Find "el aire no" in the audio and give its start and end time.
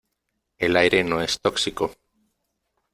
0.57-1.21